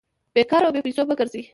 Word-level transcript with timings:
بې 0.33 0.43
کاره 0.49 0.65
او 0.67 0.73
بې 0.75 0.81
پېسو 0.85 1.01
مه 1.09 1.15
ګرځئ! 1.19 1.43